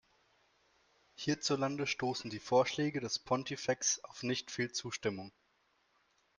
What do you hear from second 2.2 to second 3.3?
die Vorschläge des